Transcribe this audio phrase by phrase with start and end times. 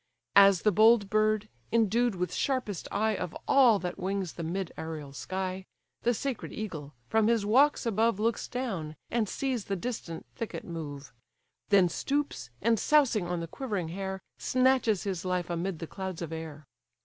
[0.35, 5.13] As the bold bird, endued with sharpest eye Of all that wings the mid aërial
[5.13, 5.63] sky,
[6.01, 11.13] The sacred eagle, from his walks above Looks down, and sees the distant thicket move;
[11.69, 16.33] Then stoops, and sousing on the quivering hare, Snatches his life amid the clouds of
[16.33, 16.65] air.